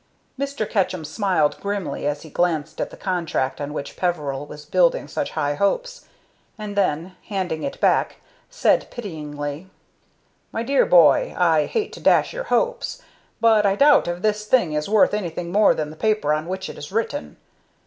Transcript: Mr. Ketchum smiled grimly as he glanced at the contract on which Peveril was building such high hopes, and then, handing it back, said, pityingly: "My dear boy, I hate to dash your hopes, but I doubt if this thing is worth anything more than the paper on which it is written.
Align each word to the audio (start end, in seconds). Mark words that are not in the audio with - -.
Mr. 0.39 0.67
Ketchum 0.67 1.05
smiled 1.05 1.59
grimly 1.61 2.07
as 2.07 2.23
he 2.23 2.31
glanced 2.31 2.81
at 2.81 2.89
the 2.89 2.97
contract 2.97 3.61
on 3.61 3.71
which 3.71 3.95
Peveril 3.95 4.47
was 4.47 4.65
building 4.65 5.07
such 5.07 5.29
high 5.33 5.53
hopes, 5.53 6.07
and 6.57 6.75
then, 6.75 7.15
handing 7.27 7.61
it 7.61 7.79
back, 7.79 8.15
said, 8.49 8.89
pityingly: 8.89 9.69
"My 10.51 10.63
dear 10.63 10.87
boy, 10.87 11.35
I 11.37 11.67
hate 11.67 11.93
to 11.93 11.99
dash 11.99 12.33
your 12.33 12.45
hopes, 12.45 13.03
but 13.39 13.63
I 13.63 13.75
doubt 13.75 14.07
if 14.07 14.23
this 14.23 14.47
thing 14.47 14.73
is 14.73 14.89
worth 14.89 15.13
anything 15.13 15.51
more 15.51 15.75
than 15.75 15.91
the 15.91 15.95
paper 15.95 16.33
on 16.33 16.47
which 16.47 16.67
it 16.67 16.79
is 16.79 16.91
written. 16.91 17.37